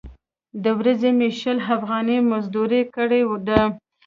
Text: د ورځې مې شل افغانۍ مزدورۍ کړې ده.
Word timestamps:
د 0.63 0.65
ورځې 0.79 1.09
مې 1.17 1.29
شل 1.39 1.57
افغانۍ 1.75 2.17
مزدورۍ 2.31 2.83
کړې 2.95 3.21
ده. 3.47 3.61